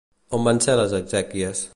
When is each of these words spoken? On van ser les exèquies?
On 0.37 0.47
van 0.47 0.61
ser 0.67 0.77
les 0.81 0.95
exèquies? 1.01 1.63